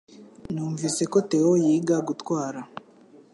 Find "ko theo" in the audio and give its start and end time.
1.11-1.53